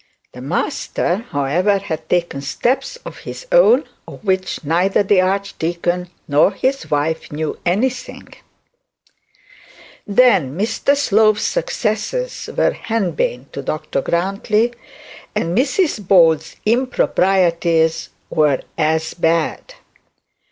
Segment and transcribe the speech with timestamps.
[0.31, 6.53] The Master, however, had taken steps of his own, of which neither the archdeacon nor
[6.53, 8.27] his wife knew anything.
[10.07, 14.73] 'Then Mr Slope's successes were henbane to Dr Grantly;
[15.35, 19.75] and Mrs Bold's improprieties were as bad.